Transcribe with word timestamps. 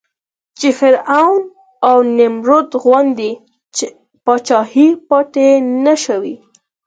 چې 0.59 0.69
فرعون 0.79 1.41
او 1.89 1.97
نمرود 2.17 2.69
غوندې 2.83 3.31
پاچاهۍ 4.25 4.89
پاتې 5.09 5.47
نه 5.85 5.93
شوې. 6.03 6.35